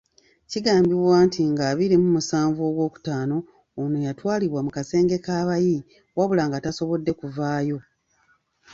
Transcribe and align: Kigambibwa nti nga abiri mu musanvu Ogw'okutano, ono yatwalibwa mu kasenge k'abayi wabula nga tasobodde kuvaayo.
Kigambibwa 0.49 1.17
nti 1.27 1.41
nga 1.51 1.63
abiri 1.71 1.95
mu 2.03 2.09
musanvu 2.15 2.59
Ogw'okutano, 2.69 3.37
ono 3.81 3.97
yatwalibwa 4.05 4.59
mu 4.65 4.71
kasenge 4.77 5.15
k'abayi 5.25 5.77
wabula 6.17 6.43
nga 6.47 6.61
tasobodde 6.65 7.11
kuvaayo. 7.19 7.77